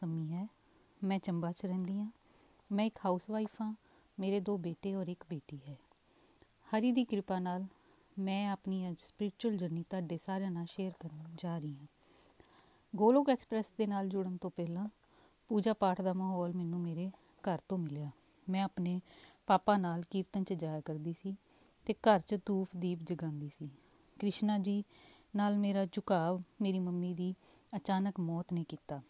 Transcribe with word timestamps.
ਸੰਮੀ 0.00 0.32
ਹੈ 0.32 0.48
ਮੈਂ 1.04 1.18
ਚੰਬਾ 1.18 1.52
'ਚ 1.52 1.66
ਰਹਿੰਦੀ 1.66 2.00
ਹਾਂ। 2.00 2.10
ਮੈਂ 2.72 2.84
ਇੱਕ 2.84 2.98
ਹਾਊਸਵਾਈਫ 3.04 3.48
ਹਾਂ। 3.60 3.74
ਮੇਰੇ 4.20 4.40
ਦੋ 4.40 4.56
ਬੇਟੇ 4.58 4.94
ਔਰ 4.94 5.08
ਇੱਕ 5.08 5.24
ਬੇਟੀ 5.30 5.60
ਹੈ। 5.68 5.76
ਹਰੀ 6.68 6.92
ਦੀ 6.92 7.04
ਕਿਰਪਾ 7.04 7.38
ਨਾਲ 7.38 7.64
ਮੈਂ 8.18 8.50
ਆਪਣੀ 8.50 8.88
ਅੱਜ 8.88 8.96
ਸਪਿਰਚੁਅਲ 8.98 9.56
ਜਰਨੀ 9.56 9.82
ਤੁਹਾਡੇ 9.82 10.16
ਸਾਰਿਆਂ 10.16 10.50
ਨਾਲ 10.50 10.66
ਸ਼ੇਅਰ 10.66 10.92
ਕਰਨ 11.00 11.24
ਜਾ 11.36 11.58
ਰਹੀ 11.58 11.74
ਹਾਂ। 11.74 11.86
ਗੋਲੋਕ 12.96 13.30
ਐਕਸਪ੍ਰੈਸ 13.30 13.72
ਦੇ 13.78 13.86
ਨਾਲ 13.86 14.08
ਜੁੜਨ 14.08 14.36
ਤੋਂ 14.36 14.50
ਪਹਿਲਾਂ 14.50 14.88
ਪੂਜਾ 15.48 15.72
ਪਾਠ 15.72 16.00
ਦਾ 16.00 16.12
ਮਾਹੌਲ 16.12 16.52
ਮੈਨੂੰ 16.54 16.80
ਮੇਰੇ 16.80 17.10
ਘਰ 17.42 17.58
ਤੋਂ 17.68 17.78
ਮਿਲਿਆ। 17.78 18.10
ਮੈਂ 18.50 18.62
ਆਪਣੇ 18.62 19.00
ਪਾਪਾ 19.46 19.76
ਨਾਲ 19.76 20.02
ਕੀਰਤਨ 20.10 20.44
'ਚ 20.44 20.52
ਜਾਇਆ 20.52 20.80
ਕਰਦੀ 20.80 21.12
ਸੀ 21.12 21.36
ਤੇ 21.86 21.94
ਘਰ 21.94 22.20
'ਚ 22.20 22.38
ਧੂਫ 22.46 22.68
ਦੀਪ 22.76 22.98
ਜਗਾਉਂਦੀ 23.02 23.48
ਸੀ। 23.48 23.70
ਕ੍ਰਿਸ਼ਨਾ 24.20 24.58
ਜੀ 24.58 24.84
ਨਾਲ 25.36 25.58
ਮੇਰਾ 25.58 25.86
ਝੁਕਾਵ 25.92 26.42
ਮੇਰੀ 26.62 26.78
ਮੰਮੀ 26.78 27.14
ਦੀ 27.14 27.34
ਅਚਾਨਕ 27.76 28.20
ਮੌਤ 28.20 28.52
ਨੇ 28.52 28.64
ਕੀਤਾ। 28.68 29.00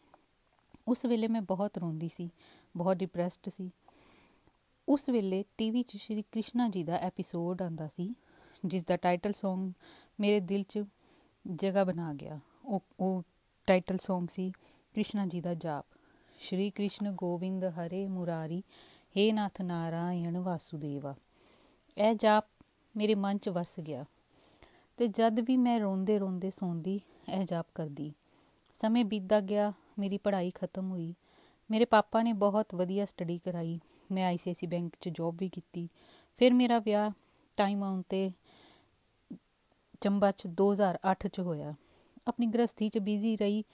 ਉਸ 0.89 1.05
ਵੇਲੇ 1.05 1.29
ਮੈਂ 1.29 1.43
ਬਹੁਤ 1.43 1.79
ਰੋਂਦੀ 1.79 2.11
ਸੀ, 2.17 2.31
ਬਹੁਤ 2.77 2.97
ਡਿਪਰੈਸਡ 2.97 3.49
ਸੀ। 3.49 3.71
ਉਸ 4.89 5.09
ਵੇਲੇ 5.09 5.45
ਟੀਵੀ 5.59 5.83
'ਚ 5.83 5.97
ਸ਼੍ਰੀ 5.97 6.23
ਕ੍ਰਿਸ਼ਨਾ 6.23 6.69
ਜੀ 6.69 6.85
ਦਾ 6.85 6.97
ਐਪੀਸੋਡ 6.97 7.63
ਆਂਦਾ 7.63 7.89
ਸੀ, 7.89 8.15
ਜਿਸ 8.67 8.85
ਦਾ 8.85 8.97
ਟਾਈਟਲ 8.97 9.31
Song 9.31 9.73
ਮੇਰੇ 10.21 10.41
ਦਿਲ 10.41 10.63
'ਚ 10.63 10.85
ਜਗ੍ਹਾ 11.55 11.85
ਬਣਾ 11.85 12.15
ਗਿਆ। 12.15 12.41
ਉਹ 12.65 12.83
ਉਹ 13.01 13.23
ਟਾਈਟਲ 13.67 13.95
Song 13.95 14.27
ਸੀ 14.31 14.51
ਕ੍ਰਿਸ਼ਨਾ 14.93 15.27
ਜੀ 15.27 15.41
ਦਾ 15.41 15.55
ਜਾਪ। 15.55 15.87
ਸ਼੍ਰੀ 16.41 16.71
ਕ੍ਰਿਸ਼ਨ 16.71 17.13
ਗੋਬਿੰਦ 17.13 17.65
ਹਰੇ 17.65 18.07
ਮੁਰਾਰੀ, 18.07 18.63
ਹੇ 19.17 19.33
ਨਾਥ 19.33 19.63
ਨਾਰਾਇਣ 19.63 20.39
ਵਾਸੁਦੇਵਾ। 20.39 21.15
ਇਹ 21.99 22.15
ਜਾਪ 22.15 22.45
ਮੇਰੇ 22.97 23.15
ਮਨ 23.15 23.39
'ਚ 23.39 23.49
ਵਸ 23.49 23.81
ਗਿਆ 23.81 24.05
ਤੇ 24.97 25.07
ਜਦ 25.07 25.41
ਵੀ 25.41 25.57
ਮੈਂ 25.57 25.81
ਰੋਂਦੇ 25.81 26.19
ਰੋਂਦੇ 26.19 26.51
ਸੌਂਦੀ, 26.51 27.01
ਇਹ 27.29 27.45
ਜਾਪ 27.45 27.67
ਕਰਦੀ। 27.75 28.13
ਸਮੇਂ 28.81 29.05
ਬੀਤਦਾ 29.05 29.41
ਗਿਆ 29.41 29.73
ਮੇਰੀ 29.99 30.19
ਪੜ੍ਹਾਈ 30.19 30.51
ਖਤਮ 30.51 30.91
ਹੋਈ। 30.91 31.15
ਮੇਰੇ 31.71 31.85
ਪਾਪਾ 31.85 32.23
ਨੇ 32.23 32.33
ਬਹੁਤ 32.33 32.75
ਵਧੀਆ 32.75 33.05
ਸਟੱਡੀ 33.05 33.39
ਕਰਾਈ। 33.39 33.81
ਮੈਂ 34.13 34.27
ਆਈਸੀਆਈਸੀ 34.27 34.67
ਬੈਂਕ 34.67 34.93
'ਚ 35.01 35.09
ਜੌਬ 35.09 35.37
ਵੀ 35.39 35.49
ਕੀਤੀ। 35.49 35.89
ਫਿਰ 36.37 36.53
ਮੇਰਾ 36.53 36.79
ਵਿਆਹ 36.79 37.11
ਟਾਈਮ 37.57 37.85
ਆਉਣ 37.85 38.03
ਤੇ 38.09 38.31
ਚੰਬਾ 40.01 40.31
'ਚ 40.31 40.47
2008 40.47 41.29
'ਚ 41.29 41.41
ਹੋਇਆ। 41.41 41.75
ਆਪਣੀ 42.29 42.47
ਗ੍ਰਸਥੀ 42.47 42.89
'ਚ 42.89 42.99
ਬਿਜ਼ੀ 42.99 43.37
ਰਹੀ। 43.37 43.65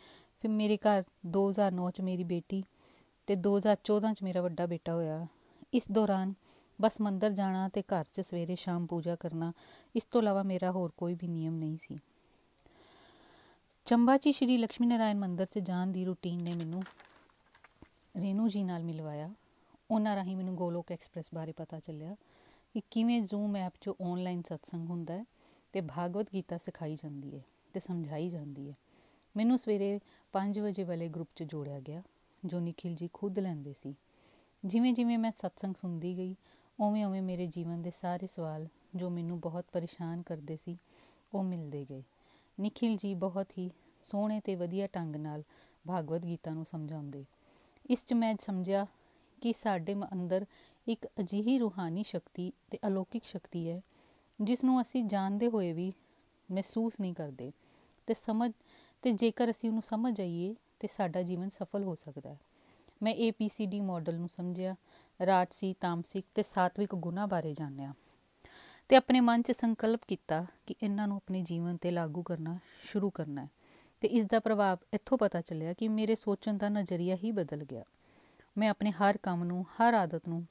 ਫਿਰ 0.40 0.50
ਮੇਰੇ 0.50 0.76
ਘਰ 0.76 1.04
2009 1.26 1.90
'ਚ 1.90 2.00
ਮੇਰੀ 2.00 2.24
ਬੇਟੀ 2.24 2.64
ਤੇ 3.26 3.34
2014 3.34 4.14
'ਚ 4.14 4.22
ਮੇਰਾ 4.22 4.40
ਵੱਡਾ 4.40 4.66
ਬੇਟਾ 4.66 4.94
ਹੋਇਆ। 4.94 5.26
ਇਸ 5.72 5.84
ਦੌਰਾਨ 5.92 6.34
ਬਸ 6.80 7.00
ਮੰਦਰ 7.00 7.30
ਜਾਣਾ 7.30 7.68
ਤੇ 7.68 7.82
ਘਰ 7.82 8.04
'ਚ 8.04 8.20
ਸਵੇਰੇ 8.20 8.54
ਸ਼ਾਮ 8.54 8.86
ਪੂਜਾ 8.86 9.16
ਕਰਨਾ, 9.16 9.52
ਇਸ 9.96 10.04
ਤੋਂ 10.04 10.22
ਇਲਾਵਾ 10.22 10.42
ਮੇਰਾ 10.42 10.70
ਹੋਰ 10.70 10.92
ਕੋਈ 10.96 11.14
ਵੀ 11.14 11.28
ਨਿਯਮ 11.28 11.54
ਨਹੀਂ 11.54 11.76
ਸੀ। 11.76 11.98
ਚੰਬਾ 13.84 14.16
'ਚ 14.16 14.28
ਸ਼੍ਰੀ 14.28 14.58
ਲక్ష్ਮੀ 14.58 14.86
ਨਾਰਾਇਣ 14.86 15.18
ਮੰਦਰ 15.18 15.46
'ਚ 15.46 15.58
ਜਾਣ 15.58 15.86
ਦੀ 15.86 16.04
ਰੁਟੀਨ 16.04 16.42
ਨੇ 16.42 16.54
ਮੈਨੂੰ 16.54 16.82
ਰੇਨੂ 18.16 18.48
ਜੀ 18.48 18.64
ਨਾਲ 18.64 18.84
ਮਿਲਵਾਇਆ। 18.84 19.34
ਉਹਨਾਂ 19.90 20.16
ਰਾਹੀਂ 20.16 20.36
ਮੈਨੂੰ 20.36 20.56
ਗੋਲੋਕ 20.56 20.92
ਐਕਸਪ੍ਰੈਸ 20.92 21.24
ਬਾਰੇ 21.34 21.52
ਪਤਾ 21.52 21.80
ਚੱਲਿਆ 21.80 22.16
ਕਿ 22.74 22.82
ਕਿਵੇਂ 22.90 23.20
ਜ਼ੂਮ 23.22 23.56
ਐਪ 23.56 23.72
'ਚ 23.80 23.88
ਆਨਲਾਈਨ 23.88 24.42
ਸਤਸੰਗ 24.42 24.90
ਹੁੰਦਾ 24.90 25.14
ਹੈ 25.14 25.24
ਤੇ 25.72 25.80
ਭਾਗਵਤ 25.80 26.26
ਗੀਤਾ 26.34 26.58
ਸਿਖਾਈ 26.58 26.96
ਜਾਂਦੀ 26.96 27.38
ਹੈ 27.38 27.44
ਤੇ 27.74 27.80
ਸਮਝਾਈ 27.80 28.30
ਜਾਂਦੀ 28.30 28.70
ਹੈ। 28.70 28.76
ਮੈਨੂੰ 29.36 29.58
ਸਵੇਰੇ 29.58 30.00
5 30.32 30.58
ਵਜੇ 30.58 30.84
ਵਾਲੇ 30.84 31.08
ਗਰੁੱਪ 31.08 31.30
'ਚ 31.36 31.42
ਜੋੜਿਆ 31.42 31.80
ਗਿਆ, 31.80 32.02
ਜੋ 32.44 32.60
ਨikhil 32.60 32.94
ਜੀ 32.94 33.10
ਖੁਦ 33.12 33.38
ਲੈਂਦੇ 33.38 33.72
ਸੀ। 33.72 33.94
ਜਿਵੇਂ 34.64 34.92
ਜਿਵੇਂ 34.92 35.18
ਮੈਂ 35.18 35.32
ਸਤਸੰਗ 35.38 35.74
ਸੁਣਦੀ 35.74 36.16
ਗਈ, 36.16 36.36
ਉਵੇਂ 36.80 37.04
ਉਵੇਂ 37.04 37.22
ਮੇਰੇ 37.22 37.46
ਜੀਵਨ 37.46 37.82
ਦੇ 37.82 37.90
ਸਾਰੇ 37.90 38.26
ਸਵਾਲ 38.26 38.68
ਜੋ 38.94 39.10
ਮੈਨੂੰ 39.10 39.40
ਬਹੁਤ 39.40 39.64
ਪਰੇਸ਼ਾਨ 39.72 40.22
ਕਰਦੇ 40.22 40.56
ਸੀ, 40.56 40.78
ਉਹ 41.34 41.42
ਮਿਲਦੇ 41.42 41.86
ਗਏ। 41.90 42.02
ਨikhil 42.60 42.96
ਜੀ 42.96 43.14
ਬਹੁਤ 43.14 43.46
ਹੀ 43.58 43.70
ਸੋਹਣੇ 44.00 44.40
ਤੇ 44.40 44.54
ਵਧੀਆ 44.54 44.86
ਢੰਗ 44.86 45.16
ਨਾਲ 45.16 45.42
ਭਾਗਵਤ 45.86 46.22
ਗੀਤਾ 46.22 46.50
ਨੂੰ 46.50 46.64
ਸਮਝਾਉਂਦੇ। 46.64 47.24
ਇਸ 47.90 48.06
'ਚ 48.06 48.12
ਮੈਂ 48.12 48.34
ਸਮਝਿਆ 48.40 48.86
ਕਿ 49.42 49.52
ਸਾਡੇ 49.52 49.94
ਅੰਦਰ 50.12 50.46
ਇੱਕ 50.88 51.06
ਅਜਿਹੀ 51.20 51.58
ਰੂਹਾਨੀ 51.58 52.02
ਸ਼ਕਤੀ 52.02 52.52
ਤੇ 52.70 52.78
ਅਲੌਕਿਕ 52.86 53.24
ਸ਼ਕਤੀ 53.24 53.70
ਹੈ, 53.70 53.82
ਜਿਸ 54.40 54.64
ਨੂੰ 54.64 54.82
ਅਸੀਂ 54.82 55.04
ਜਾਣਦੇ 55.04 55.48
ਹੋਏ 55.48 55.72
ਵੀ 55.72 55.92
ਮਹਿਸੂਸ 56.52 57.00
ਨਹੀਂ 57.00 57.14
ਕਰਦੇ 57.14 57.52
ਤੇ 58.06 58.14
ਸਮਝ, 58.14 58.52
ਤੇ 59.02 59.12
ਜੇਕਰ 59.12 59.50
ਅਸੀਂ 59.50 59.68
ਉਹਨੂੰ 59.68 59.82
ਸਮਝ 59.82 60.16
ਜਾਈਏ 60.16 60.54
ਤੇ 60.80 60.88
ਸਾਡਾ 60.88 61.22
ਜੀਵਨ 61.22 61.48
ਸਫਲ 61.48 61.84
ਹੋ 61.84 61.94
ਸਕਦਾ 61.94 62.30
ਹੈ। 62.30 62.40
ਮੈਂ 63.02 63.14
APCD 63.14 63.82
ਮਾਡਲ 63.82 64.14
ਨੂੰ 64.14 64.28
ਸਮਝਿਆ, 64.28 64.76
ਰਾਜਸੀ, 65.26 65.74
ਤਾਮਸਿਕ 65.80 66.24
ਤੇ 66.34 66.42
ਸਾਤਵਿਕ 66.42 66.94
ਗੁਣਾ 66.94 67.26
ਬਾਰੇ 67.26 67.54
ਜਾਣਿਆ। 67.54 67.94
ਤੇ 68.88 68.96
ਆਪਣੇ 68.96 69.20
ਮਨ 69.20 69.42
'ਚ 69.42 69.52
ਸੰਕਲਪ 69.52 70.00
ਕੀਤਾ 70.08 70.46
ਕਿ 70.66 70.74
ਇਹਨਾਂ 70.82 71.08
ਨੂੰ 71.08 71.16
ਆਪਣੇ 71.16 71.42
ਜੀਵਨ 71.42 71.76
ਤੇ 71.76 71.90
ਲਾਗੂ 71.90 72.22
ਕਰਨਾ 72.22 72.58
ਸ਼ੁਰੂ 72.82 73.10
ਕਰਨਾ 73.10 73.44
ਹੈ। 73.44 73.50
ਤੇ 74.00 74.08
ਇਸ 74.08 74.26
ਦਾ 74.26 74.40
ਪ੍ਰਭਾਵ 74.40 74.78
ਇੱਥੋਂ 74.94 75.18
ਪਤਾ 75.18 75.40
ਚੱਲਿਆ 75.40 75.72
ਕਿ 75.72 75.88
ਮੇਰੇ 75.88 76.14
ਸੋਚਣ 76.14 76.56
ਦਾ 76.56 76.68
ਨਜ਼ਰੀਆ 76.68 77.16
ਹੀ 77.16 77.32
ਬਦਲ 77.32 77.64
ਗਿਆ। 77.64 77.84
ਮੈਂ 78.58 78.70
ਆਪਣੇ 78.70 78.90
ਹਰ 78.90 79.16
ਕੰਮ 79.16 79.44
ਨੂੰ, 79.44 79.66
ਹਰ 79.76 79.94
ਆਦਤ 79.94 80.28
ਨੂੰ 80.28 80.46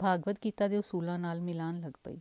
ਭਾਗਵਤ 0.00 0.36
ਗੀਤਾ 0.44 0.68
ਦੇ 0.68 0.76
ਉਸੂਲਾਂ 0.76 1.18
ਨਾਲ 1.18 1.40
ਮਿਲਾਨ 1.40 1.80
ਲੱਗ 1.80 1.92
ਪਈ। 2.04 2.18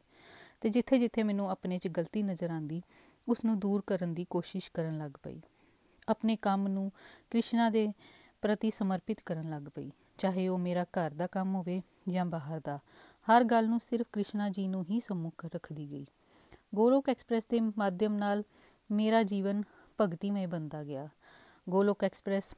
ਤੇ 0.61 0.69
ਜਿੱਥੇ 0.69 0.99
ਜਿੱਥੇ 0.99 1.23
ਮੈਨੂੰ 1.23 1.49
ਆਪਣੇ 1.49 1.79
'ਚ 1.79 1.87
ਗਲਤੀ 1.87 2.23
ਨਜ਼ਰ 2.23 2.49
ਆਂਦੀ 2.49 2.81
ਉਸ 3.27 3.45
ਨੂੰ 3.45 3.59
ਦੂਰ 3.59 3.83
ਕਰਨ 3.87 4.13
ਦੀ 4.13 4.25
ਕੋਸ਼ਿਸ਼ 4.29 4.71
ਕਰਨ 4.73 4.97
ਲੱਗ 4.97 5.11
ਪਈ। 5.23 5.41
ਆਪਣੇ 6.09 6.35
ਕੰਮ 6.35 6.67
ਨੂੰ 6.67 6.91
ਕ੍ਰਿਸ਼ਨਾ 7.29 7.69
ਦੇ 7.69 7.93
ਪ੍ਰਤੀ 8.41 8.71
ਸਮਰਪਿਤ 8.71 9.17
ਕਰਨ 9.25 9.49
ਲੱਗ 9.49 9.61
ਪਈ। 9.75 9.91
ਚਾਹੇ 10.17 10.47
ਉਹ 10.47 10.57
ਮੇਰਾ 10.57 10.83
ਘਰ 10.83 11.11
ਦਾ 11.11 11.27
ਕੰਮ 11.27 11.55
ਹੋਵੇ 11.55 11.81
ਜਾਂ 12.09 12.25
ਬਾਹਰ 12.25 12.61
ਦਾ 12.63 12.79
ਹਰ 13.27 13.43
ਗੱਲ 13.43 13.67
ਨੂੰ 13.69 13.79
ਸਿਰਫ 13.79 14.07
ਕ੍ਰਿਸ਼ਨਾ 14.13 14.49
ਜੀ 14.49 14.67
ਨੂੰ 14.67 14.85
ਹੀ 14.89 14.99
ਸੰਮੁਖ 14.99 15.45
ਰੱਖਦੀ 15.45 15.89
ਗਈ। 15.91 16.05
ਗੋਲੋਕ 16.75 17.09
ਐਕਸਪ੍ਰੈਸ 17.09 17.45
ਦੇ 17.45 17.59
ਮਾਧਿਅਮ 17.59 18.15
ਨਾਲ 18.15 18.43
ਮੇਰਾ 18.89 19.23
ਜੀਵਨ 19.23 19.63
ਭਗਤੀਮय 20.01 20.47
ਬਣਦਾ 20.47 20.83
ਗਿਆ। 20.83 21.07
ਗੋਲੋਕ 21.69 22.03
ਐਕਸਪ੍ਰੈਸ 22.03 22.53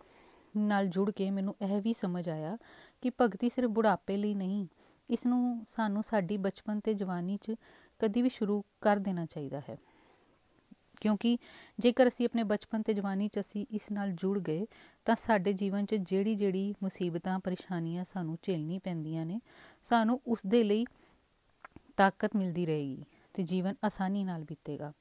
ਨਾਲ 0.58 0.88
ਜੁੜ 0.88 1.10
ਕੇ 1.12 1.30
ਮੈਨੂੰ 1.32 1.56
ਇਹ 1.62 1.82
ਵੀ 1.82 1.94
ਸਮਝ 1.94 2.30
ਆਇਆ 2.30 2.58
ਕਿ 3.02 3.12
ਭਗਤੀ 3.22 3.50
ਸਿਰਫ 3.50 3.70
ਬੁਢਾਪੇ 3.70 4.18
ਲਈ 4.18 4.34
ਨਹੀਂ, 4.36 4.68
ਇਸ 5.10 5.26
ਨੂੰ 5.26 5.66
ਸਾਨੂੰ 5.68 6.04
ਸਾਡੀ 6.04 6.38
ਬਚਪਨ 6.38 6.80
ਤੇ 6.80 6.94
ਜਵਾਨੀ 6.94 7.38
'ਚ 7.38 7.56
ਕਦੀ 8.00 8.22
ਵੀ 8.22 8.30
ਸ਼ੁਰੂ 8.30 8.64
ਕਰ 8.82 8.98
ਦੇਣਾ 8.98 9.26
ਚਾਹੀਦਾ 9.26 9.62
ਹੈ। 9.70 9.78
ਕਿਉਂਕਿ 11.06 11.38
ਜੇਕਰ 11.80 12.08
ਅਸੀਂ 12.08 12.26
ਆਪਣੇ 12.26 12.44
ਬਚਪਨ 12.44 12.82
ਤੇ 12.82 12.94
ਜਵਾਨੀ 12.94 13.28
'ਚ 13.28 13.40
ਅਸੀਂ 13.40 13.66
ਇਸ 13.72 13.92
ਨਾਲ 13.92 14.12
ਜੁੜ 14.12 14.40
ਗਏ, 14.40 14.66
ਤਾਂ 15.06 15.16
ਸਾਡੇ 15.16 15.52
ਜੀਵਨ 15.54 15.86
'ਚ 15.86 15.96
ਜਿਹੜੀ 15.96 16.36
ਜਿਹੜੀ 16.36 16.74
ਮੁਸੀਬਤਾਂ, 16.84 17.40
ਪਰੇਸ਼ਾਨੀਆਂ 17.40 18.06
ਸਾਨੂੰ 18.06 18.38
ਝੇਲਣੀ 18.44 18.80
ਪੈਂਦੀਆਂ 18.80 19.26
ਨੇ, 19.26 19.40
ਸਾਨੂੰ 19.84 20.20
ਉਸ 20.28 20.40
ਦੇ 20.48 20.64
ਲਈ 20.64 20.86
ਤਾਕਤ 21.98 22.36
ਮਿਲਦੀ 22.36 22.66
ਰਹੇਗੀ 22.66 23.06
ਤੇ 23.34 23.44
ਜੀਵਨ 23.44 23.76
ਆਸਾਨੀ 23.84 24.24
ਨਾਲ 24.24 24.44
ਬੀਤੇਗਾ। 24.44 24.92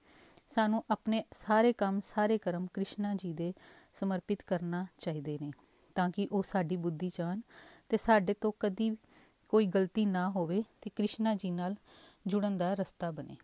ਸਾਨੂੰ 0.51 0.85
ਆਪਣੇ 0.91 1.25
ਸਾਰੇ 1.33 1.73
ਕੰਮ, 1.73 2.01
ਸਾਰੇ 2.01 2.39
ਕਰਮ 2.39 2.67
ਕ੍ਰਿਸ਼ਨਾ 2.67 3.15
ਜੀ 3.15 3.33
ਦੇ 3.33 3.53
ਸਮਰਪਿਤ 4.01 4.43
ਕਰਨਾ 4.43 4.87
ਚਾਹੀਦੇ 4.99 5.39
ਨੇ 5.43 5.51
ਤਾਂ 5.95 6.11
ਕਿ 6.11 6.29
ਉਹ 6.33 6.43
ਸਾਡੀ 6.43 6.77
ਬੁੱਧੀ 6.77 7.11
ਚਾਨ 7.11 7.41
ਤੇ 7.89 7.97
ਸਾਡੇ 7.97 8.35
ਤੋਂ 8.35 8.53
ਕਦੀ 8.61 8.91
ਕੋਈ 9.49 9.67
ਗਲਤੀ 9.67 10.07
ਨਾ 10.07 10.29
ਹੋਵੇ 10.31 10.63
ਤੇ 10.81 10.91
ਕ੍ਰਿਸ਼ਨਾ 10.91 11.35
ਜੀ 11.35 11.51
ਨਾਲ 11.51 11.77
ਜੁੜਨ 12.27 12.59
ਦਾ 12.59 12.75
ਰਸਤਾ 12.75 13.11
ਬਣੇ। 13.11 13.37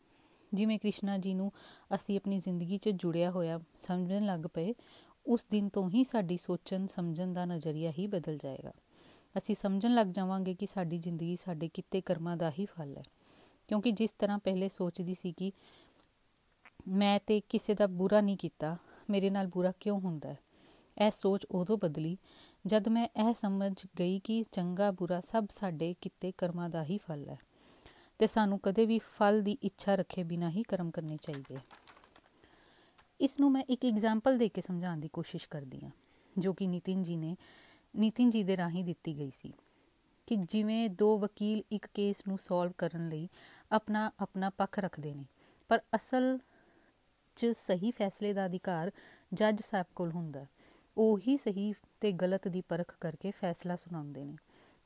ਜਿਵੇਂ 0.54 0.78
ਕ੍ਰਿਸ਼ਨਾ 0.78 1.18
ਜੀ 1.18 1.34
ਨੂੰ 1.34 1.52
ਅਸੀਂ 1.94 2.16
ਆਪਣੀ 2.16 2.38
ਜ਼ਿੰਦਗੀ 2.38 2.78
'ਚ 2.78 2.88
ਜੁੜਿਆ 2.88 3.30
ਹੋਇਆ 3.30 3.60
ਸਮਝਣ 3.78 4.24
ਲੱਗ 4.24 4.40
ਪਏ, 4.54 4.74
ਉਸ 5.26 5.46
ਦਿਨ 5.50 5.68
ਤੋਂ 5.68 5.90
ਹੀ 5.90 6.04
ਸਾਡੀ 6.04 6.36
ਸੋਚਣ, 6.36 6.86
ਸਮਝਣ 6.86 7.32
ਦਾ 7.32 7.44
ਨਜ਼ਰੀਆ 7.44 7.92
ਹੀ 7.98 8.06
ਬਦਲ 8.06 8.38
ਜਾਏਗਾ। 8.38 8.72
ਅਸੀਂ 9.38 9.54
ਸਮਝਣ 9.54 9.94
ਲੱਗ 9.94 10.06
ਜਾਵਾਂਗੇ 10.06 10.54
ਕਿ 10.54 10.66
ਸਾਡੀ 10.66 10.98
ਜ਼ਿੰਦਗੀ 10.98 11.36
ਸਾਡੇ 11.36 11.70
ਕਿਤੇ 11.74 12.00
ਕਰਮਾਂ 12.00 12.36
ਦਾ 12.36 12.50
ਹੀ 12.50 12.66
ਫਲ 12.66 12.96
ਹੈ। 12.96 13.02
ਕਿਉਂਕਿ 13.68 13.90
ਜਿਸ 13.90 14.10
ਤਰ੍ਹਾਂ 14.10 14.38
ਪਹਿਲੇ 14.38 14.68
ਸੋਚਦੀ 14.68 15.14
ਸੀ 15.14 15.32
ਕਿ 15.32 15.52
ਮੈਂ 16.88 17.20
ਤੇ 17.26 17.40
ਕਿਸੇ 17.40 17.74
ਦਾ 17.74 17.86
ਬੁਰਾ 17.86 18.20
ਨਹੀਂ 18.20 18.36
ਕੀਤਾ, 18.36 18.76
ਮੇਰੇ 19.10 19.30
ਨਾਲ 19.30 19.46
ਬੁਰਾ 19.46 19.72
ਕਿਉਂ 19.80 20.00
ਹੁੰਦਾ 20.00 20.28
ਹੈ? 20.28 20.38
ਇਹ 21.06 21.10
ਸੋਚ 21.10 21.46
ਉਦੋਂ 21.50 21.78
ਬਦਲੀ 21.78 22.18
ਜਦ 22.66 22.88
ਮੈਂ 22.88 23.08
ਇਹ 23.28 23.34
ਸਮਝ 23.34 23.86
ਗਈ 23.98 24.18
ਕਿ 24.18 24.44
ਚੰਗਾ, 24.52 24.90
ਬੁਰਾ 24.90 25.20
ਸਭ 25.20 25.46
ਸਾਡੇ 25.50 25.94
ਕਿਤੇ 26.00 26.32
ਕਰਮਾਂ 26.38 26.70
ਦਾ 26.70 26.84
ਹੀ 26.84 26.98
ਫਲ 26.98 27.28
ਹੈ। 27.28 27.38
ਤੇ 28.20 28.26
ਸਾਨੂੰ 28.26 28.58
ਕਦੇ 28.58 28.84
ਵੀ 28.86 28.98
ਫਲ 29.10 29.40
ਦੀ 29.42 29.56
ਇੱਛਾ 29.62 29.94
ਰੱਖੇ 29.94 30.22
ਬਿਨਾ 30.22 30.50
ਹੀ 30.50 30.62
ਕਰਮ 30.62 30.90
ਕਰਨੇ 30.90 31.16
ਚਾਹੀਦੇ 31.16 31.56
ਇਸ 33.20 33.38
ਨੂੰ 33.40 33.50
ਮੈਂ 33.52 33.62
ਇੱਕ 33.68 33.84
ਐਗਜ਼ਾਮਪਲ 33.84 34.38
ਦੇ 34.38 34.48
ਕੇ 34.48 34.60
ਸਮਝਾਉਣ 34.60 35.00
ਦੀ 35.00 35.08
ਕੋਸ਼ਿਸ਼ 35.08 35.48
ਕਰਦੀ 35.48 35.80
ਹਾਂ, 35.84 35.90
ਜੋ 36.36 36.52
ਕਿ 36.52 36.66
ਨਿਤਿਨ 36.66 37.02
ਜੀ 37.02 37.16
ਨੇ, 37.16 37.36
ਨਿਤਿਨ 37.94 38.30
ਜੀ 38.30 38.42
ਦੇ 38.44 38.56
ਰਾਹੀਂ 38.56 38.84
ਦਿੱਤੀ 38.84 39.16
ਗਈ 39.18 39.30
ਸੀ 39.34 39.52
ਕਿ 40.28 40.36
ਜਿਵੇਂ 40.36 40.88
ਦੋ 40.90 41.16
ਵਕੀਲ 41.18 41.62
ਇੱਕ 41.72 41.86
ਕੇਸ 41.94 42.22
ਨੂੰ 42.28 42.38
ਸੋਲਵ 42.38 42.72
ਕਰਨ 42.78 43.08
ਲਈ 43.08 43.28
ਆਪਣਾ 43.70 44.10
ਆਪਣਾ 44.20 44.50
ਪੱਖ 44.50 44.78
ਰੱਖਦੇ 44.78 45.14
ਨੇ, 45.14 45.24
ਪਰ 45.70 45.80
ਅਸਲ 45.96 46.38
'ਚ 47.36 47.52
ਸਹੀ 47.56 47.90
ਫੈਸਲੇ 47.90 48.32
ਦਾ 48.32 48.46
ਅਧਿਕਾਰ 48.46 48.90
ਜੱਜ 49.32 49.60
ਸਾਹਿਬ 49.60 49.86
ਕੋਲ 49.94 50.10
ਹੁੰਦਾ, 50.12 50.46
ਉਹੀ 50.96 51.36
ਸਹੀ 51.36 51.72
ਤੇ 52.00 52.12
ਗਲਤ 52.12 52.48
ਦੀ 52.48 52.60
ਪਰਖ 52.60 52.94
ਕਰਕੇ 53.00 53.30
ਫੈਸਲਾ 53.30 53.76
ਸੁਣਾਉਂਦੇ 53.76 54.24
ਨੇ। 54.24 54.36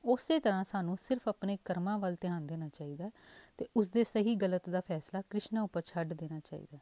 ਉਸੇ 0.05 0.39
ਤਰ੍ਹਾਂ 0.41 0.65
ਸਾਨੂੰ 0.65 0.97
ਸਿਰਫ 0.97 1.29
ਆਪਣੇ 1.29 1.59
ਕਰਮਾਂ 1.65 1.99
ਵੱਲ 1.99 2.17
ਧਿਆਨ 2.21 2.47
ਦੇਣਾ 2.47 2.69
ਚਾਹੀਦਾ 2.69 3.11
ਤੇ 3.59 3.67
ਉਸ 3.77 3.89
ਦੇ 3.89 4.05
ਸਹੀ 4.05 4.35
ਗਲਤ 4.35 4.69
ਦਾ 4.71 4.81
ਫੈਸਲਾ 4.81 5.23
ਕ੍ਰਿਸ਼ਨਾ 5.31 5.62
ਉੱਪਰ 5.62 5.83
ਛੱਡ 5.83 6.12
ਦੇਣਾ 6.12 6.41
ਚਾਹੀਦਾ 6.41 6.79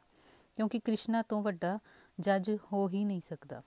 ਕਿਉਂਕਿ 0.55 0.79
ਕ੍ਰਿਸ਼ਨਾ 0.79 1.21
ਤੋਂ 1.21 1.41
ਵੱਡਾ 1.41 1.79
ਜੱਜ 2.19 2.57
ਹੋ 2.73 2.89
ਹੀ 2.89 3.05
ਨਹੀਂ 3.05 3.21
ਸਕਦਾ। 3.29 3.61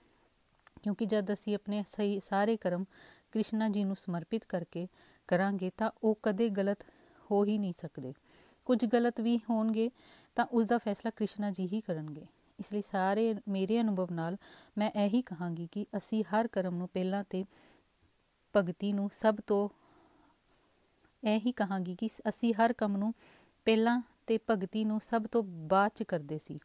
ਕਿਉਂਕਿ 0.83 1.05
ਜਦ 1.05 1.33
ਅਸੀਂ 1.33 1.55
ਆਪਣੇ 1.55 1.83
ਸਹੀ, 1.87 2.19
ਸਾਰੇ 2.19 2.57
ਕਰਮ 2.57 2.85
ਕ੍ਰਿਸ਼ਨਾ 3.31 3.69
ਜੀ 3.69 3.83
ਨੂੰ 3.83 3.95
ਸਮਰਪਿਤ 3.95 4.45
ਕਰਕੇ 4.45 4.87
ਕਰਾਂਗੇ 5.27 5.71
ਤਾਂ 5.77 5.91
ਉਹ 6.03 6.19
ਕਦੇ 6.23 6.49
ਗਲਤ 6.49 6.83
ਹੋ 7.31 7.45
ਹੀ 7.45 7.57
ਨਹੀਂ 7.57 7.73
ਸਕਦੇ। 7.81 8.13
ਕੁਝ 8.65 8.85
ਗਲਤ 8.85 9.21
ਵੀ 9.21 9.39
ਹੋਣਗੇ 9.49 9.91
ਤਾਂ 10.35 10.45
ਉਸ 10.45 10.65
ਦਾ 10.65 10.77
ਫੈਸਲਾ 10.77 11.11
ਕ੍ਰਿਸ਼ਨਾ 11.15 11.51
ਜੀ 11.51 11.67
ਹੀ 11.73 11.81
ਕਰਨਗੇ। 11.81 12.25
ਇਸ 12.59 12.73
ਲਈ 12.73 12.81
ਸਾਰੇ 12.81 13.35
ਮੇਰੇ 13.47 13.81
ਅਨੁਭਵ 13.81 14.11
ਨਾਲ 14.11 14.37
ਮੈਂ 14.77 14.91
ਇਹੀ 14.91 15.21
ਕਹਾਂਗੀ 15.21 15.67
ਕਿ 15.71 15.85
ਅਸੀਂ 15.97 16.23
ਹਰ 16.23 16.47
ਕਰਮ 16.47 16.75
ਨੂੰ 16.75 16.87
ਪਹਿਲਾਂ 16.87 17.23
ਤੇ 17.29 17.45
ਭਗਤੀ 18.55 18.93
ਨੂੰ 18.93 19.09
ਸਭ 19.13 19.37
ਤੋਂ 19.47 19.69
ਇਹੀ 21.23 21.51
ਕਹਾਂਗੀ 21.51 21.95
ਕਿ 21.95 22.09
ਅਸੀਂ 22.29 22.53
ਹਰ 22.53 22.73
ਕੰਮ 22.73 22.97
ਨੂੰ 22.97 23.13
ਪਹਿਲਾਂ 23.65 24.01
ਤੇ 24.27 24.39
ਭਗਤੀ 24.49 24.85
ਨੂੰ 24.85 24.99
ਸਭ 25.01 25.25
ਤੋਂ 25.27 25.43
ਬਾਅਦ 25.43 25.91
ਚ 25.95 26.03
ਕਰਦੇ 26.03 26.37
ਸੀ। 26.37 26.59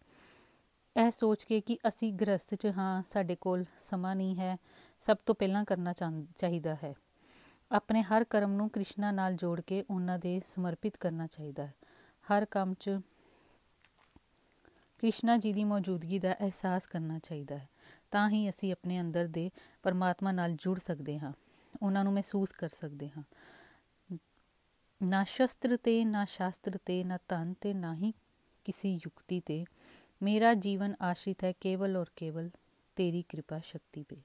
ਇਹ 0.96 1.10
ਸੋਚ 1.10 1.44
ਕੇ 1.44 1.60
ਕਿ 1.60 1.78
ਅਸੀਂ 1.88 2.12
ਗ੍ਰਸਥ 2.12 2.54
ਚ 2.54 2.66
ਹਾਂ, 2.66 3.02
ਸਾਡੇ 3.12 3.36
ਕੋਲ 3.36 3.64
ਸਮਾਂ 3.80 4.16
ਨਹੀਂ 4.16 4.36
ਹੈ, 4.36 4.56
ਸਭ 5.00 5.16
ਤੋਂ 5.26 5.34
ਪਹਿਲਾਂ 5.34 5.64
ਕਰਨਾ 5.64 5.92
ਚਾਹੀਦਾ 6.38 6.76
ਹੈ। 6.84 6.94
ਆਪਣੇ 7.70 8.02
ਹਰ 8.02 8.24
ਕਰਮ 8.24 8.52
ਨੂੰ 8.52 8.70
ਕ੍ਰਿਸ਼ਨਾ 8.70 9.12
ਨਾਲ 9.12 9.34
ਜੋੜ 9.34 9.60
ਕੇ 9.60 9.84
ਉਹਨਾਂ 9.90 10.18
ਦੇ 10.18 10.40
ਸਮਰਪਿਤ 10.54 10.96
ਕਰਨਾ 10.96 11.26
ਚਾਹੀਦਾ 11.26 11.66
ਹੈ। 11.66 11.74
ਹਰ 12.24 12.44
ਕੰਮ 12.44 12.74
'ਚ 12.74 12.90
ਕ੍ਰਿਸ਼ਨਾ 14.98 15.36
ਜੀ 15.36 15.52
ਦੀ 15.52 15.64
ਮੌਜੂਦਗੀ 15.64 16.18
ਦਾ 16.18 16.34
ਅਹਿਸਾਸ 16.34 16.86
ਕਰਨਾ 16.86 17.18
ਚਾਹੀਦਾ 17.18 17.58
ਹੈ। 17.58 17.68
ਤਾਂ 18.10 18.30
ਹੀ 18.30 18.48
ਅਸੀਂ 18.50 18.72
ਆਪਣੇ 18.72 19.00
ਅੰਦਰ 19.00 19.26
ਦੇ 19.26 19.50
ਪਰਮਾਤਮਾ 19.82 20.32
ਨਾਲ 20.32 20.52
ਜੁੜ 20.52 20.78
ਸਕਦੇ 20.78 21.18
ਹਾਂ। 21.18 21.32
ਉਹਨਾਂ 21.81 22.03
ਨੂੰ 22.03 22.13
ਮਹਿਸੂਸ 22.13 22.51
ਕਰ 22.51 22.69
ਸਕਦੇ 22.69 23.09
ਹਾਂ 23.09 23.23
ਨਾ 25.01 25.23
ਸ਼ਸਤਰ 25.23 25.77
ਤੇ 25.77 26.03
ਨਾ 26.05 26.25
ਸ਼ਾਸਤਰ 26.25 26.77
ਤੇ 26.85 27.03
ਨਾ 27.03 27.17
ਧਨ 27.27 27.53
ਤੇ 27.61 27.73
ਨਾ 27.73 27.93
ਹੀ 27.95 28.13
ਕਿਸੇ 28.65 28.93
ਯੁਕਤੀ 28.93 29.39
ਤੇ 29.39 29.63
ਮੇਰਾ 30.21 30.53
ਜੀਵਨ 30.53 30.95
ਆਸ਼ਰਿਤ 31.01 31.43
ਹੈ 31.43 31.51
ਕੇਵਲ 31.61 31.97
ਔਰ 31.97 32.09
ਕੇਵਲ 32.15 32.49
ਤੇਰੀ 32.97 33.21
ਕਿਰਪਾ 33.21 33.59
ਸ਼ਕਤੀ 33.59 34.03
ਤੇ 34.03 34.21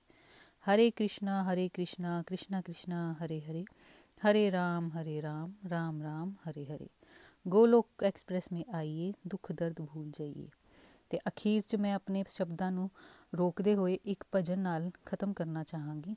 हरे 0.65 0.91
कृष्णा 0.91 1.43
हरे 1.43 1.67
कृष्णा 1.69 2.21
कृष्णा 2.29 2.61
कृष्णा 2.61 2.99
हरे 3.21 3.39
हरे 3.39 3.65
हरे 4.23 4.49
राम 4.51 4.91
हरे 4.95 5.21
राम 5.21 5.55
राम 5.69 6.03
राम 6.03 6.35
हरे 6.47 6.65
हरे 6.65 6.89
ਗੋਲੋਕ 7.47 8.05
ਐਕਸਪ੍ਰੈਸ 8.05 8.47
ਮੇ 8.53 8.65
ਆਈਏ 8.73 9.13
ਦੁੱਖ 9.29 9.51
ਦਰਦ 9.53 9.81
ਭੁੱਲ 9.85 10.11
ਜਾਈਏ 10.11 10.47
ਤੇ 11.11 11.19
ਅਖੀਰ 11.29 11.63
'ਚ 11.63 11.77
ਮੈਂ 11.77 11.95
ਆਪਣੇ 11.95 12.23
ਸ਼ਬਦਾਂ 12.29 12.71
ਨੂੰ 12.73 12.89
ਰੋਕਦੇ 13.35 13.75
ਹੋਏ 13.75 13.99
ਇੱਕ 14.05 14.25
ਭਜਨ 14.33 14.59
ਨਾਲ 14.59 14.91
ਖਤਮ 15.07 15.33
ਕਰਨਾ 15.33 15.65
ਚਾਹਾਂਗੀ 15.65 16.15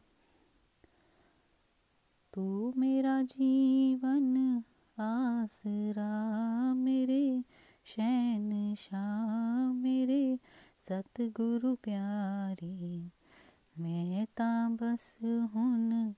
ਤੂੰ 2.32 2.72
ਮੇਰਾ 2.76 3.22
ਜੀਵਨ 3.22 4.62
ਆਸਰਾ, 5.00 6.74
ਮੇਰੇ 6.74 7.42
ਸ਼ੈਨ 7.84 8.74
ਸ਼ਾਹ 8.74 9.74
ਮੇਰੇ 9.74 10.38
ਸਤਿਗੁਰੂ 10.80 11.74
ਪਿਆਰੇ। 11.74 13.10
ਮੈਂ 13.80 14.26
ਤਾਂ 14.36 14.70
ਬਸ 14.70 15.16
ਹੁਣ 15.56 16.12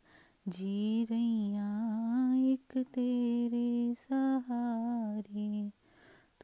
ਜੀ 0.49 1.06
ਰਹੀਆਂ 1.11 2.35
ਇੱਕ 2.35 2.82
ਤੇਰੇ 2.82 3.94
ਸਹਾਰੇ। 3.94 5.70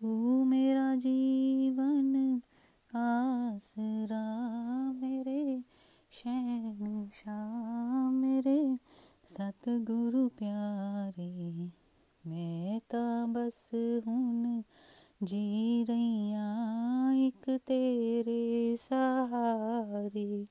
ਤੂੰ 0.00 0.48
ਮੇਰਾ 0.48 0.96
ਜੀਵਨ 0.96 2.40
ਆਸਰਾ, 2.96 4.92
ਮੇਰੇ 4.92 5.62
ਸ਼ਹਿਨशाह 6.10 8.10
ਮੇਰੇ 9.68 9.78
ਸਤਿਗੁਰੂ 9.78 10.28
ਪਿਆਰੇ, 10.28 11.50
ਮੈਂ 12.26 12.80
ਤਾਂ 12.88 13.26
ਬਸ 13.26 13.70
ਹੁਣ 14.06 14.62
ਜੀ 15.24 15.86
ਰਹੀਆਂ 15.88 17.14
ਇੱਕ 17.14 17.58
ਤੇਰੇ 17.66 18.76
ਸਹਾਰੇ। 18.76 20.44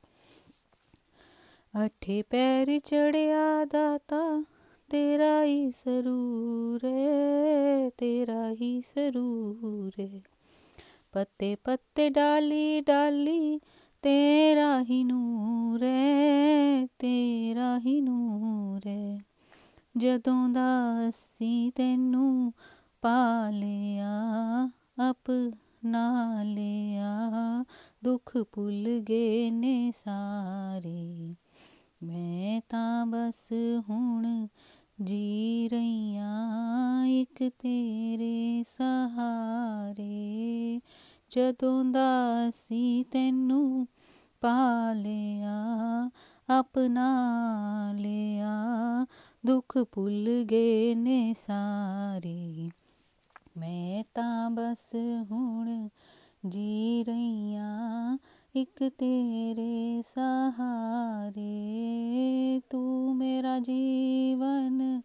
ਅਠੇ 1.85 2.21
ਪੈਰ 2.21 2.79
ਚੜਿਆ 2.79 3.65
ਦਾਤਾ, 3.65 4.43
ਤੇਰਾ 4.89 5.43
ਹੀ 5.43 5.71
ਸਰੂਰ 5.71 6.85
ਹੈ 6.85 7.89
ਤੇਰਾ 7.89 8.51
ਹੀ 8.51 8.81
ਸਰੂਰ 8.81 9.91
ਹੈ 10.01 10.21
ਪੱਤੇ 11.13 11.55
ਪੱਤੇ 11.55 12.09
ਡਾਲੀ 12.09 12.81
ਡਾਲੀ 12.81 13.59
ਤੇਰਾ 14.07 14.81
ਹੀ 14.81 15.03
ਨੂਰ 15.03 15.83
ਹੈ 15.83 16.85
ਤੇਰਾ 16.85 17.79
ਹੀ 17.79 18.01
ਨੂਰ 18.01 18.87
ਹੈ 18.87 19.19
ਜਦੋਂ 19.97 20.49
ਦਾ 20.49 21.09
ਅਸੀਂ 21.09 21.71
ਤੈਨੂੰ 21.71 22.53
ਪਾਲਿਆ 23.01 24.11
ਆਪਣਾ 24.99 26.43
ਲਿਆ, 26.43 27.63
ਦੁੱਖ 28.03 28.37
ਭੁੱਲ 28.37 29.03
ਗਏ 29.09 29.51
ਨੇ 29.51 29.91
ਸਾਰੇ। 29.91 31.35
ਮੈਂ 32.03 32.61
ਤਾਂ 32.69 33.05
ਬਸ 33.05 33.53
ਹੁਣ 33.89 34.47
ਜੀ 35.03 35.69
ਰਹੀਆਂ 35.69 37.05
ਇੱਕ 37.05 37.49
ਤੇਰੇ 37.49 38.63
ਸਹਾਰੇ। 38.63 40.81
ਜਦੋਂ 41.29 41.85
ਦਾ 41.85 42.49
ਸੀ 42.49 43.03
ਤੈਨੂੰ 43.03 43.87
ਪਾਲਿਆ 44.41 46.09
ਆਪਣਾ 46.49 47.07
ਲਿਆ। 47.95 48.55
ਦੁੱਖ 49.45 49.77
ਭੁੱਲ 49.91 50.43
ਗਏ 50.51 50.95
ਨੇ 50.95 51.33
ਸਾਰੇ। 51.33 52.69
ਮੈਂ 53.57 54.03
ਤਾਂ 54.13 54.49
ਬਸ 54.49 54.95
ਹੁਣ 55.31 55.87
ਜੀ 56.47 57.03
ਰਹੀਆਂ, 57.03 58.17
ਇੱਕ 58.55 58.89
ਤੇਰੇ 58.89 60.01
ਸਹਾਰੇ। 60.01 61.51
ਤੂੰ 62.69 63.15
ਮੇਰਾ 63.17 63.59
ਜੀਵਨ 63.59 65.01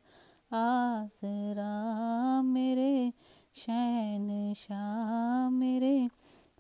ਆਸਰਾ, 0.54 2.42
ਮੇਰੇ 2.42 3.12
ਸ਼ੈਨ 3.54 4.54
ਸ਼ਾ 4.54 5.48
ਮੇਰੇ 5.48 6.08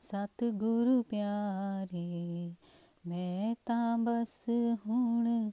ਸਤਿਗੁਰੂ 0.02 1.02
ਪਿਆਰੇ। 1.02 2.54
ਮੈਂ 3.06 3.54
ਤਾਂ 3.66 3.98
ਬਸ 3.98 4.48
ਹੁਣ 4.86 5.50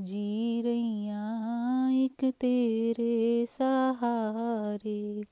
ਜੀ 0.00 0.62
ਰਹੀਆਂ 0.62 1.90
ਇੱਕ 1.90 2.30
ਤੇਰੇ 2.30 3.46
ਸਹਾਰੇ। 3.46 5.24